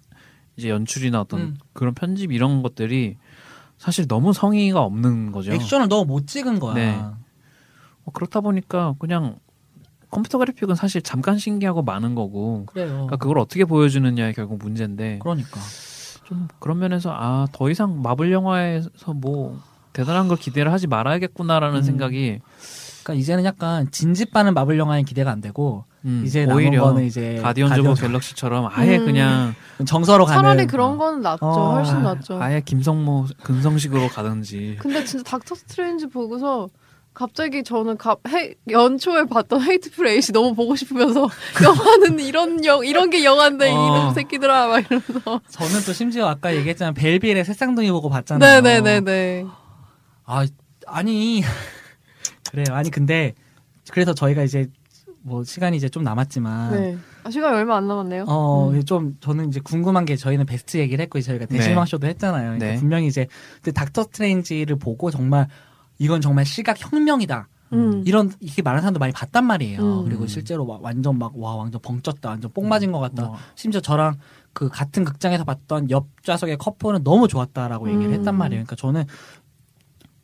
[0.57, 1.57] 이제 연출이나 어떤 음.
[1.73, 3.17] 그런 편집 이런 것들이
[3.79, 5.53] 사실 너무 성의가 없는 거죠.
[5.53, 6.75] 액션을 너무 못 찍은 거야.
[6.75, 6.91] 네.
[8.05, 9.39] 어, 그렇다 보니까 그냥
[10.11, 12.89] 컴퓨터 그래픽은 사실 잠깐 신기하고 마는 거고 그래요.
[12.89, 15.61] 그러니까 그걸 어떻게 보여주느냐에 결국 문제인데 그러니까.
[16.25, 19.61] 좀 그런 면에서 아 더 이상 마블 영화에서 뭐
[19.93, 21.83] 대단한 걸 기대를 하지 말아야겠구나라는 음.
[21.83, 22.41] 생각이
[23.03, 27.05] 그러니까 이제는 약간 진지 빠는 마블 영화에 기대가 안 되고 음, 이제 남은 오히려 거는
[27.05, 29.05] 이제 가디언즈 오브 갤럭시처럼 아예 음.
[29.05, 31.45] 그냥 정서로 가는 차라리 그런 거는 낫죠.
[31.45, 32.41] 어, 훨씬 아, 낫죠.
[32.41, 36.69] 아예 김성모 근성식으로 가든지 근데 진짜 닥터 스트레인지 보고서
[37.13, 41.29] 갑자기 저는 갑, 해, 연초에 봤던 헤이트풀 에이트 너무 보고 싶으면서
[41.63, 43.73] 영화는 이런 영 이런 게 영화인데 어.
[43.73, 46.95] 이놈 새끼들아 막 이러면서 저는 또 심지어 아까 얘기했잖아요.
[46.95, 48.63] 벨빌의 세쌍둥이 보고 봤잖아요.
[48.63, 49.45] 네네네네
[50.31, 50.47] 아
[50.87, 51.43] 아니
[52.51, 52.67] 그래요.
[52.71, 53.35] 아니 근데
[53.91, 54.69] 그래서 저희가 이제
[55.23, 56.99] 뭐 시간이 이제 좀 남았지만 네.
[57.25, 58.25] 아, 시간이 얼마 안 남았네요.
[58.29, 58.85] 어, 음.
[58.85, 62.43] 좀 저는 이제 궁금한 게 저희는 베스트 얘기를 했고 저희가 대실망 쇼도 했잖아요.
[62.45, 62.77] 그러니까 네.
[62.77, 65.49] 분명히 이제 근데 닥터 스트레인지를 보고 정말
[65.99, 67.49] 이건 정말 시각 혁명이다.
[67.73, 68.03] 음.
[68.07, 69.81] 이런 이렇게 많은 사람도 많이 봤단 말이에요.
[70.01, 70.05] 음.
[70.05, 73.25] 그리고 실제로 막 완전 막 와 완전 벙쪘다, 완전 뽕 맞은 것 같다.
[73.27, 74.17] 뭐, 심지어 저랑
[74.53, 78.13] 그 같은 극장에서 봤던 옆 좌석의 커플은 너무 좋았다라고 얘기를 음.
[78.15, 78.65] 했단 말이에요.
[78.65, 79.05] 그러니까 저는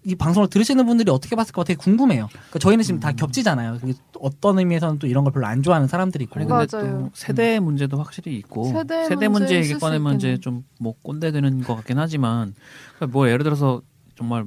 [0.07, 2.29] 이 방송을 들으시는 분들이 어떻게 봤을까 되게 궁금해요.
[2.31, 3.81] 그러니까 저희는 지금 다 겹치잖아요.
[4.21, 6.39] 어떤 의미에서는 또 이런 걸 별로 안 좋아하는 사람들이 있고.
[6.39, 6.99] 아니 근데 맞아요.
[6.99, 10.39] 또 세대 문제도 확실히 있고 세대 세대, 문제 얘기 꺼내면 이제.
[10.39, 12.55] 좀 뭐 꼰대 되는 것 같긴 하지만
[12.97, 13.83] 그러니까 뭐 예를 들어서
[14.17, 14.45] 정말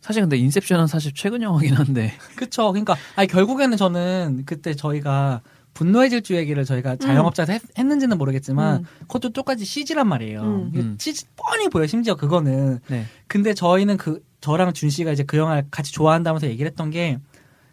[0.00, 2.72] 사실 근데 인셉션은 사실 최근 영화긴 한데 그쵸.
[2.72, 5.42] 그러니까 아니 결국에는 저는 그때 저희가
[5.74, 8.84] 분노의 질주 얘기를 저희가 자영업자에서 했, 했는지는 모르겠지만 음.
[9.02, 10.40] 그것도 똑같이 CG란 말이에요.
[10.42, 10.68] 음.
[10.72, 10.96] 이게 음.
[10.98, 11.86] CG 뻔히 보여.
[11.86, 12.80] 심지어 그거는.
[12.88, 13.04] 네.
[13.28, 17.18] 근데 저희는 그 저랑 준 씨가 이제 그 영화를 같이 좋아한다면서 얘기를 했던 게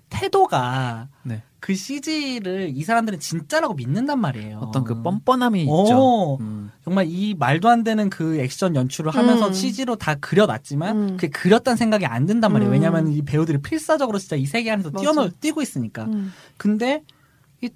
[0.10, 1.44] 태도가 네.
[1.60, 4.60] 그 CG를 이 사람들은 진짜라고 믿는단 말이에요.
[4.60, 5.84] 어떤 그 뻔뻔함이 오.
[5.84, 6.38] 있죠.
[6.42, 6.70] 음.
[6.84, 9.54] 정말 이 말도 안 되는 그 액션 연출을 하면서 음.
[9.54, 11.08] CG로 다 그려놨지만 음.
[11.18, 12.70] 그게 그렸다는 생각이 안 든단 말이에요.
[12.70, 12.72] 음.
[12.72, 14.92] 왜냐하면 이 배우들이 필사적으로 진짜 이 세계 안에서.
[14.92, 16.04] 뛰어놀 뛰고 있으니까.
[16.04, 16.32] 음.
[16.58, 17.02] 근데
[17.62, 17.70] 이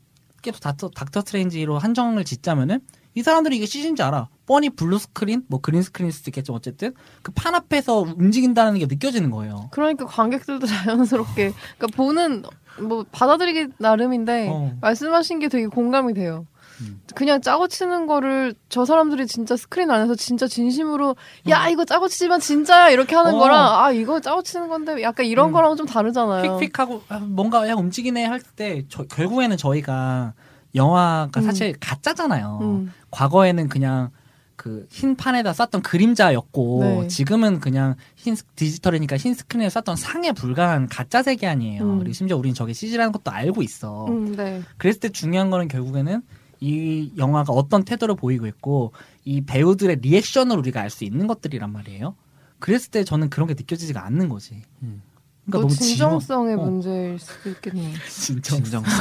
[0.43, 2.81] 계속 닥터, 닥터 스트레인지로 한정을 짓자면은
[3.15, 4.27] 이 사람들이 이게 CG인지 알아.
[4.45, 9.29] 뻔히 blue screen, 뭐 green screen일 수도 있겠지만 어쨌든 그 판 앞에서 움직인다는 게 느껴지는
[9.31, 9.69] 거예요.
[9.71, 12.43] 그러니까 관객들도 자연스럽게 그러니까 보는
[12.81, 14.73] 뭐 받아들이기 나름인데 어.
[14.81, 16.45] 말씀하신 게 되게 공감이 돼요.
[16.81, 17.01] 음.
[17.13, 21.15] 그냥 짜고 치는 거를 저 사람들이 진짜 스크린 안에서 진짜 진심으로
[21.49, 23.37] 야 이거 짜고 치지만 진짜야 이렇게 하는 어.
[23.37, 25.51] 거랑 아 이거 짜고 치는 건데 약간 이런 음.
[25.51, 26.57] 거랑 좀 다르잖아요.
[26.57, 30.33] 픽픽하고 아, 뭔가 야 움직이네 할 때 결국에는 저희가
[30.75, 31.43] 영화가 음.
[31.43, 32.59] 사실 가짜잖아요.
[32.61, 32.93] 음.
[33.11, 34.09] 과거에는 그냥
[34.55, 37.07] 그 흰 판에다 쐈던 그림자였고 네.
[37.07, 41.81] 지금은 그냥 흰 스- 디지털이니까 흰 스크린에 쐈던 상에 불과한 가짜 세계 아니에요.
[41.83, 41.99] 음.
[41.99, 44.05] 그리고 심지어 우린 저게 CG라는 것도 알고 있어.
[44.07, 44.61] 음, 네.
[44.77, 46.21] 그랬을 때 중요한 거는 결국에는
[46.59, 48.91] 이 영화가 어떤 태도를 보이고 있고
[49.23, 52.15] 이 배우들의 리액션을 우리가 알 수 있는 것들이란 말이에요.
[52.59, 54.61] 그랬을 때 저는 그런 게 느껴지지가 않는 거지.
[54.83, 55.01] 음.
[55.45, 57.93] 뭐 그러니까 너무 진정성의 지루- 어, 문제일 수도 있겠네요.
[58.11, 58.61] 진정.
[58.61, 58.93] 진정성.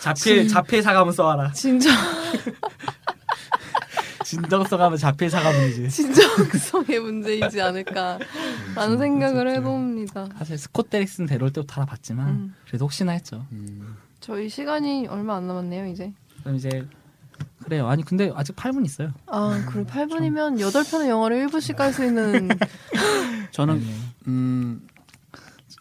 [0.00, 1.52] 자필 자필 사과문 써와라.
[1.52, 1.92] 진정
[4.42, 5.88] 진정성 하면 자필 사과문이지.
[5.90, 8.26] 진정성의 문제이지 않을까라는
[8.78, 9.54] 음, 생각을 어쨌든.
[9.54, 10.28] 해봅니다.
[10.38, 12.54] 사실 스콧 데릭슨 데려올 때부터 알아봤지만 음.
[12.66, 13.46] 그래도 혹시나 했죠.
[13.52, 13.96] 음.
[14.20, 16.12] 저희 시간이 얼마 안 남았네요 이제.
[16.40, 16.86] 그럼 이제
[17.64, 17.88] 그래요.
[17.88, 19.12] 아니 근데 아직 8분 있어요.
[19.26, 22.48] 아, 그럼 8분이면 8편의 영화를 1부씩 갈수 있는
[23.50, 23.86] 저는 네.
[24.28, 24.86] 음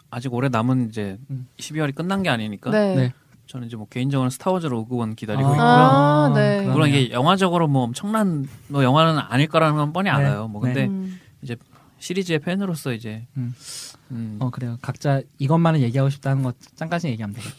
[0.10, 1.48] 아직 올해 남은 이제 음.
[1.58, 2.96] 12월이 끝난 게 아니니까 네.
[2.96, 3.14] 네.
[3.54, 5.52] 저는 이제 뭐 개인적으로 스타워즈 로그원 기다리고 아.
[5.52, 5.64] 있고요.
[5.64, 6.56] 아, 네.
[6.58, 6.74] 그러네요.
[6.74, 10.10] 물론 이게 영화적으로 뭐 엄청난 뭐 영화는 아닐 거라는 건 뻔히 네.
[10.10, 10.48] 알아요.
[10.48, 11.20] 뭐 근데 음.
[12.00, 13.56] 시리즈의 팬으로서 이제 음.
[14.12, 14.78] 음, 어 그래요.
[14.82, 17.56] 각자 이것만을 얘기하고 싶다는 거 잠깐씩 얘기하면 되겠다.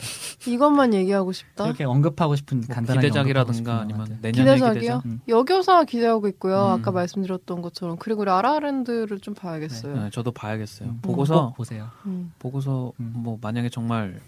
[0.46, 1.64] 이것만 얘기하고 싶다.
[1.64, 4.74] 이렇게 언급하고 싶은 뭐 간단한 기대작이라든가 아니면 내년의 기대작이요?
[4.74, 5.06] 기대작.
[5.06, 5.20] 음.
[5.28, 6.56] 여교사 기대하고 있고요.
[6.56, 6.80] 음.
[6.80, 9.96] 아까 말씀드렸던 것처럼 그리고 라라랜드를 좀 봐야겠어요.
[9.96, 10.88] 네, 저도 봐야겠어요.
[10.90, 11.88] 음, 보고서 꼭 보세요.
[12.04, 12.32] 음.
[12.38, 13.12] 보고서 음.
[13.14, 14.20] 뭐 만약에 정말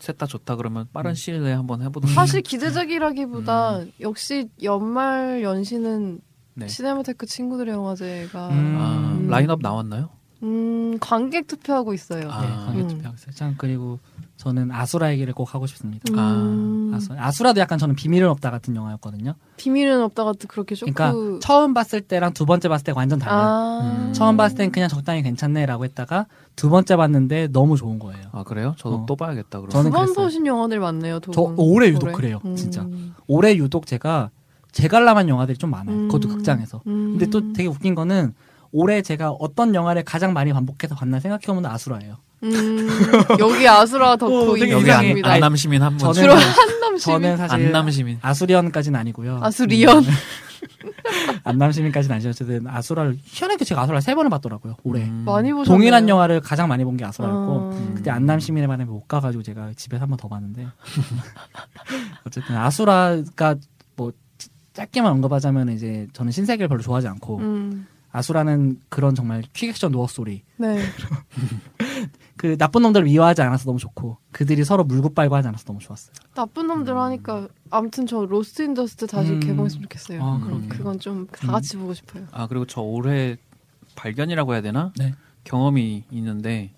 [0.00, 1.14] 셋 다 좋다 그러면 빠른 음.
[1.14, 2.14] 시일 내에 한번 해보도록.
[2.14, 6.20] 사실 기대작이라기보다 역시 연말 연시는
[6.54, 6.68] 네.
[6.68, 8.76] 시네마테크 친구들의 영화제가 음.
[8.78, 9.28] 아, 음.
[9.28, 10.10] 라인업 나왔나요?
[10.42, 12.30] 음, 관객 투표하고 있어요.
[12.30, 12.72] 아.
[12.74, 12.88] 네, 음.
[12.88, 13.32] 투표하고 있어요.
[13.34, 13.98] 참 그리고
[14.38, 16.12] 저는 아수라 얘기를 꼭 하고 싶습니다.
[16.14, 16.92] 음.
[16.94, 19.34] 아수, 아수라 도 약간 저는 비밀은 없다 같은 영화였거든요.
[19.56, 20.92] 비밀은 없다가 그렇게 쇼크.
[20.92, 23.40] 그러니까 처음 봤을 때랑 두 번째 봤을 때가 완전 달라요.
[23.40, 23.80] 아.
[23.82, 24.12] 음.
[24.12, 28.22] 처음 봤을 땐 그냥 적당히 괜찮네라고 했다가 두 번째 봤는데 너무 좋은 거예요.
[28.30, 28.74] 아 그래요?
[28.78, 29.06] 저도 어.
[29.06, 29.58] 또 봐야겠다.
[29.58, 29.70] 그럼.
[29.70, 30.14] 저는 두번.
[30.14, 31.18] 보신 영화들 많네요.
[31.18, 31.54] 두저 분.
[31.58, 32.82] 올해 유독 그래요, 진짜.
[32.82, 33.14] 음.
[33.26, 34.30] 올해 유독 제가
[34.70, 36.06] 재갈람한 영화들이 좀 많아요.
[36.06, 36.36] 그것도 음.
[36.36, 36.82] 극장에서.
[36.86, 37.18] 음.
[37.18, 38.34] 근데 또 되게 웃긴 거는
[38.72, 42.16] 올해 제가 어떤 영화를 가장 많이 반복해서 봤나 생각해보면 아수라예요.
[42.44, 42.88] 음,
[43.40, 44.72] 여기 아수라 덕후 어, 이상해.
[44.74, 45.30] 안, 인정입니다.
[45.32, 46.08] 안 남 시민 한 분.
[46.08, 46.98] 저는- 주로 한남 시민.
[47.22, 48.18] 저는 사실 안남 시민.
[48.22, 49.40] 아수리언까지는 아니고요.
[49.42, 50.04] 아수리언.
[50.04, 50.04] 음,
[51.44, 52.28] 안남 시민까지는 아니죠.
[52.28, 54.76] 어쨌든 아수라를 희한하게 제가 아수라를 세 번을 봤더라고요.
[54.84, 55.02] 올해.
[55.04, 55.24] 음.
[55.26, 55.64] 많이 보셨네요.
[55.76, 57.92] 동일한 영화를 가장 많이 본 게 아수라였고 음.
[57.96, 60.66] 그때 안남 시민의 반에 못 가가지고 제가 집에서 한 번 더 봤는데
[62.26, 63.56] 어쨌든 아수라가
[63.96, 64.12] 뭐
[64.74, 67.86] 짧게만 언급하자면 이제 저는 신세계를 별로 좋아하지 않고 음.
[68.10, 70.78] 아수라는 그런 정말 퀵액션 노어 소리 네.
[72.36, 76.14] 그 나쁜 놈들을 미워하지 않아서 너무 좋고 그들이 서로 물고 빨고 하지 않아서 너무 좋았어요.
[76.34, 79.40] 나쁜 놈들 하니까 아무튼 저 로스트 인 더스트 다시 음.
[79.40, 80.22] 개봉했으면 좋겠어요.
[80.24, 80.68] 아, 음, 그러게요.
[80.68, 82.26] 그건 좀 다 같이 보고 싶어요.
[82.32, 83.36] 아 그리고 저 올해
[83.96, 84.92] 발견이라고 해야 되나?
[84.96, 85.14] 네.
[85.44, 86.72] 경험이 있는데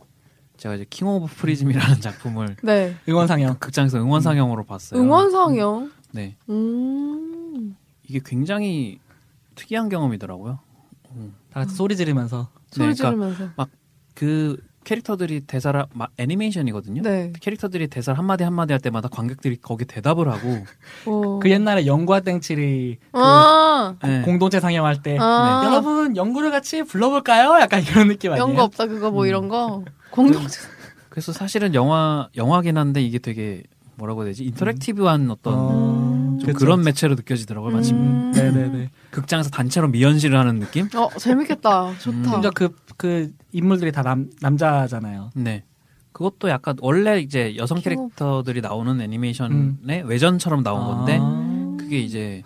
[0.56, 2.96] 제가 이제 킹 오브 프리즘이라는 작품을 네.
[3.08, 3.56] 응원 상영.
[3.58, 5.00] 극장에서 응원 상영으로 봤어요.
[5.00, 5.90] 응원 상영.
[6.12, 6.36] 네.
[6.48, 7.76] 음.
[8.08, 8.98] 이게 굉장히
[9.54, 10.58] 특이한 경험이더라고요.
[11.52, 13.66] 다 같이 소리 지르면서 소리 네, 그러니까 지르면서.
[14.14, 17.02] 그 캐릭터들이 대사를 막 애니메이션이거든요.
[17.02, 17.32] 네.
[17.40, 20.64] 캐릭터들이 대사를 한마디 한마디 할 때마다 관객들이 거기 대답을 하고
[21.06, 21.38] 어.
[21.38, 23.94] 그 옛날에 영과 땡칠이 그 아.
[24.02, 24.22] 네.
[24.22, 25.62] 공동체 상영할 때 아.
[25.66, 27.60] 여러분 연구를 같이 불러볼까요?
[27.60, 28.48] 약간 이런 느낌 아니에요?
[28.48, 29.28] 연구 없다 그거 뭐 음.
[29.28, 29.84] 이런 거.
[30.10, 30.60] 공동체.
[31.10, 33.62] 그래서 사실은 영화 영화긴 한데 이게 되게
[33.96, 36.09] 뭐라고 해야 되지 interactive한 어떤 어,
[36.40, 36.58] 좀 그쵸.
[36.58, 37.76] 그런 매체로 느껴지더라고요.
[37.76, 38.32] 마치 음.
[38.32, 38.90] 네네네.
[39.10, 40.88] 극장에서 단체로 미연시를 하는 느낌?
[40.94, 41.98] 어, 재밌겠다.
[41.98, 42.30] 좋다.
[42.30, 45.30] 심지어 그, 그 인물들이 다 남, 남자잖아요.
[45.34, 45.64] 네.
[46.12, 51.76] 그것도 약간 원래 이제 여성 캐릭터들이 나오는 애니메이션의 외전처럼 나온 건데 아.
[51.78, 52.42] 그게 이제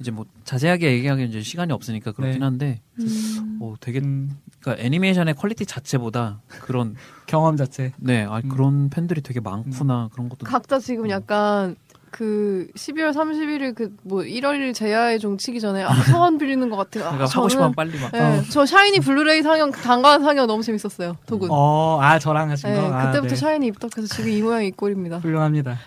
[0.00, 2.44] 이제 뭐 자세하게 얘기하기 이제 시간이 없으니까 그렇긴 네.
[2.44, 3.58] 한데 음.
[3.60, 7.92] 어 되게 음, 그러니까 애니메이션의 퀄리티 자체보다 그런 경험 자체.
[7.98, 8.48] 네 아, 음.
[8.48, 11.76] 그런 팬들이 되게 많구나 그런 것도 각자 지금 약간
[12.10, 16.76] 그 12월 31일 그 뭐 1월 1일 제야의 종 치기 전에 아, 소원 빌리는 것
[16.76, 17.04] 같아요.
[17.04, 21.16] 아, 그러니까 하고 싶으면 빨리 막 네, 저 샤이니 블루레이 상영 단관 상영 너무 재밌었어요.
[21.26, 21.48] 도군.
[21.52, 22.86] 어, 아, 저랑 하신 네, 거?
[22.92, 23.36] 아, 그때부터 네.
[23.36, 25.18] 샤이니 입덕해서 지금 이 모양 이 꼴입니다.
[25.18, 25.78] 훌륭합니다.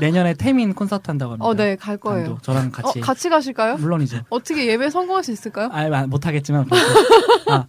[0.00, 1.46] 내년에 태민 콘서트 한다고 합니다.
[1.46, 2.24] 어, 네, 갈 거예요.
[2.24, 2.42] 단독.
[2.42, 3.00] 저랑 어, 같이.
[3.00, 3.76] 같이 가실까요?
[3.76, 4.20] 물론이죠.
[4.30, 5.68] 어떻게 예매 성공할 수 있을까요?
[5.72, 6.66] 아, 아, 못하겠지만.
[7.50, 7.66] 아,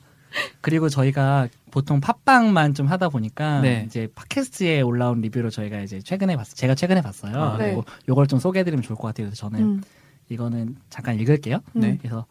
[0.62, 3.84] 그리고 저희가 보통 팟빵만 좀 하다 보니까 네.
[3.86, 6.56] 이제 팟캐스트에 올라온 리뷰로 저희가 이제 최근에 봤어요.
[6.56, 7.36] 제가 최근에 봤어요.
[7.36, 7.66] 아, 네.
[7.66, 9.28] 그리고 요걸 좀 소개해드리면 좋을 것 같아요.
[9.28, 9.84] 그래서 저는 음.
[10.30, 11.60] 이거는 잠깐 읽을게요.
[11.74, 11.98] 네.
[11.98, 12.26] 그래서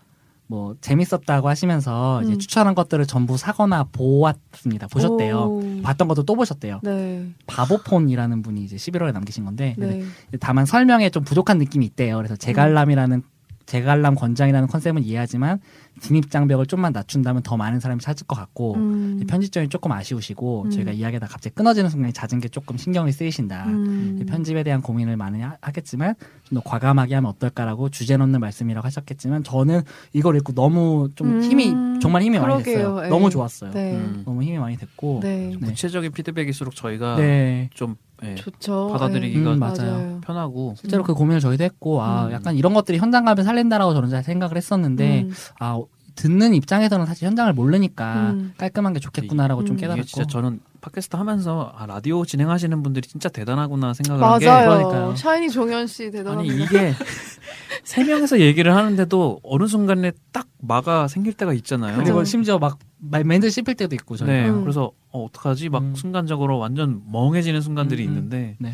[0.47, 2.39] 뭐 재밌었다고 하시면서 이제 음.
[2.39, 4.89] 추천한 것들을 전부 사거나 보았습니다.
[4.89, 5.39] 보셨대요.
[5.39, 5.83] 오.
[5.83, 6.81] 봤던 것도 또 보셨대요.
[6.83, 7.29] 네.
[7.47, 10.05] 바보폰이라는 분이 이제 11월에 남기신 건데 네.
[10.41, 12.17] 다만 설명에 좀 부족한 느낌이 있대요.
[12.17, 13.23] 그래서 제갈람이라는
[13.73, 15.61] 제갈람 권장이라는 컨셉은 이해하지만
[16.01, 19.21] 진입 장벽을 좀만 낮춘다면 더 많은 사람이 찾을 것 같고 음.
[19.29, 20.71] 편집점이 조금 아쉬우시고 음.
[20.71, 23.67] 저희가 이야기하다 갑자기 끊어지는 순간에 잦은 게 조금 신경이 쓰이신다.
[23.67, 24.25] 음.
[24.27, 29.45] 편집에 대한 고민을 많이 하- 하겠지만 좀 더 과감하게 하면 어떨까라고 주제 넣는 말씀이라고 하셨겠지만
[29.45, 29.83] 저는
[30.15, 31.43] 이걸 읽고 너무 좀 음.
[31.43, 32.79] 힘이 정말 힘이 많이 그러게요.
[32.79, 33.05] 됐어요.
[33.05, 33.09] 예.
[33.11, 33.73] 너무 좋았어요.
[33.73, 33.93] 네.
[33.97, 34.23] 음.
[34.25, 35.55] 너무 힘이 많이 됐고 네.
[35.61, 35.67] 네.
[35.67, 37.69] 구체적인 피드백일수록 저희가 네.
[37.75, 38.89] 좀 예, 좋죠.
[38.93, 39.57] 받아들이기가 네.
[39.57, 40.21] 음, 맞아요.
[40.25, 42.33] 편하고 실제로 그 고민을 저희도 했고 아 음.
[42.33, 45.33] 약간 이런 것들이 현장 가면 살린다라고 저는 잘 생각을 했었는데 음.
[45.61, 45.81] 아
[46.19, 48.53] 듣는 입장에서는 사실 현장을 모르니까 음.
[48.59, 49.79] 깔끔한 게 좋겠구나라고 좀 음.
[49.79, 54.69] 이게 깨달았고 진짜 저는 팟캐스트 하면서 아, 라디오 진행하시는 분들이 진짜 대단하구나 생각을 한게 맞아요.
[54.69, 55.17] 그러니까요.
[55.17, 56.55] 샤이니 종현 씨 아니 대단합니다.
[56.65, 56.93] 이게
[57.85, 61.97] 세 명에서 얘기를 하는데도 어느 순간에 딱 마가 생길 때가 있잖아요.
[61.97, 62.25] 그리고.
[62.25, 64.63] 심지어 막 말- 멘트 씹힐 때도 있고 저희 네, 음.
[64.63, 65.69] 그래서 어, 어떡하지?
[65.69, 65.95] 막 음.
[65.95, 68.15] 순간적으로 완전 멍해지는 순간들이 음, 음.
[68.15, 68.73] 있는데 네.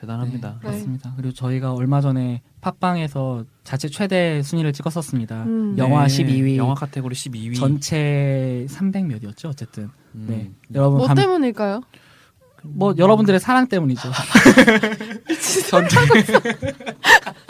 [0.00, 0.60] 대단합니다.
[0.62, 0.68] 네.
[0.70, 1.12] 맞습니다.
[1.16, 5.42] 그리고 저희가 얼마 전에 팟빵에서 자체 최대 순위를 찍었었습니다.
[5.44, 5.74] 음.
[5.76, 7.56] 영화 네, 12위, 영화 카테고리 12위.
[7.58, 9.90] 전체 300 몇이었죠 어쨌든.
[10.14, 10.26] 음.
[10.28, 11.80] 네, 여러분 뭐 감- 때문일까요?
[12.62, 14.08] 뭐 여러분들의 사랑 때문이죠.
[15.70, 15.96] 전체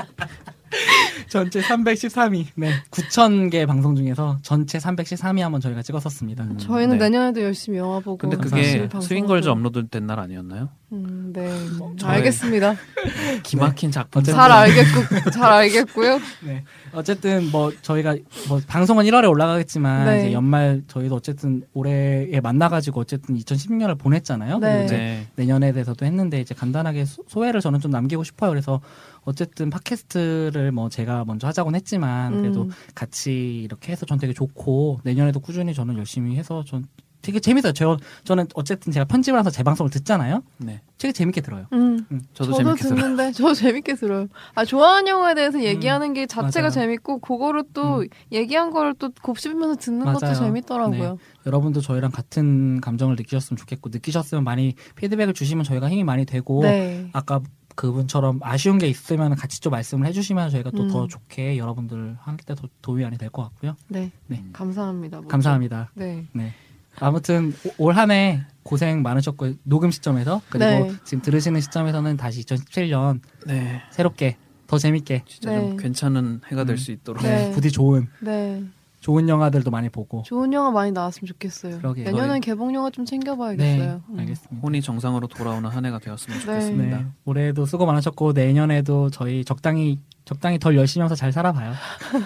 [1.29, 2.47] 전체 313위.
[2.57, 2.71] 네.
[2.91, 6.45] 9,000개 방송 중에서 전체 313위 한번 저희가 찍었었습니다.
[6.45, 6.59] 음.
[6.59, 7.05] 저희는 네.
[7.05, 8.37] 내년에도 열심히 영화 보고 근데.
[8.37, 9.49] 그게 스윙걸즈.
[9.49, 10.71] 업로드 된 날 아니었나요?
[10.93, 11.51] 음, 네.
[11.99, 12.75] 저희- 알겠습니다.
[13.43, 14.21] 기막힌 작품.
[14.21, 16.19] 어쨌든- 잘 알겠고 잘 알겠고요.
[16.47, 16.65] 네.
[16.93, 18.17] 어쨌든 뭐 저희가
[18.49, 20.19] 뭐 방송은 1월에 올라가겠지만 네.
[20.21, 24.59] 이제 연말 저희도 어쨌든 올해에 만나가지고 어쨌든 2016년을 보냈잖아요.
[24.61, 24.67] 네.
[24.73, 25.27] 그리고 이제 네.
[25.37, 28.51] 내년에 대해서도 했는데 이제 간단하게 소- 소회를 저는 좀 남기고 싶어요.
[28.51, 28.81] 그래서
[29.29, 32.71] 어쨌든 팟캐스트를 뭐 제가 먼저 하자곤 했지만 그래도 음.
[32.95, 36.87] 같이 이렇게 해서 전 되게 좋고 내년에도 꾸준히 저는 열심히 해서 전
[37.21, 37.73] 되게 재밌어요.
[37.73, 40.43] 저, 저는 어쨌든 제가 편집을 해서 제 방송을 듣잖아요.
[40.59, 40.81] 네.
[40.99, 41.67] 되게 재밌게 들어요.
[41.73, 42.07] 음.
[42.33, 43.01] 저도, 저도, 재밌게 들어요.
[43.01, 44.29] 듣는데 저 재밌게 들어요.
[44.55, 46.71] 아 좋아하는 영화에 대해서 얘기하는 게 자체가 맞아요.
[46.71, 48.07] 재밌고 그거를 또 음.
[48.33, 50.37] 얘기한 거를 또 곱씹으면서 듣는 것도 맞아요.
[50.37, 51.19] 재밌더라고요.
[51.45, 57.11] 여러분도 저희랑 같은 감정을 느끼셨으면 좋겠고 느끼셨으면 많이 피드백을 주시면 저희가 힘이 많이 되고 네.
[57.13, 57.41] 아까
[57.79, 60.89] 그분처럼 아쉬운 게 있으면 같이 좀 말씀을 해주시면 저희가 또 음.
[60.89, 63.77] 더 좋게 여러분들 한때 더 도움이 많이 될 것 같고요.
[63.87, 64.11] 네.
[64.27, 64.43] 네.
[64.53, 65.19] 감사합니다.
[65.19, 65.29] 모두.
[65.29, 65.91] 감사합니다.
[65.95, 66.27] 네.
[66.33, 66.53] 네.
[66.99, 70.93] 아무튼 올 한 해 고생 많으셨고 녹음 시점에서 그리고 네.
[71.05, 73.81] 지금 들으시는 시점에서는 다시 2017년 네.
[73.93, 74.37] 새롭게
[74.67, 75.61] 더 재밌게 진짜 네.
[75.61, 76.77] 좀 괜찮은 해가 될 음.
[76.79, 77.23] 수 있도록.
[77.23, 77.53] 네.
[77.53, 78.65] 부디 좋은 네.
[79.01, 81.79] 좋은 영화들도 많이 보고 좋은 영화 많이 나왔으면 좋겠어요.
[81.79, 82.05] 그러게요.
[82.05, 84.03] 내년엔 개봉 영화 좀네 챙겨봐야겠어요.
[84.09, 84.19] 음.
[84.19, 84.67] 알겠습니다.
[84.67, 86.45] 혼이 정상으로 돌아오는 한 해가 되었으면 네.
[86.45, 86.99] 좋겠습니다.
[86.99, 91.73] 네 올해도 수고 많으셨고 내년에도 저희 적당히 적당히 덜 열심히 하면서 잘 살아봐요.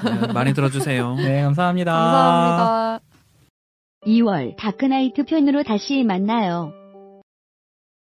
[0.04, 1.14] 네, 많이 들어주세요.
[1.22, 1.92] 네 감사합니다.
[1.92, 3.00] 감사합니다.
[4.06, 6.81] 2월 다크나이트 편으로 다시 만나요.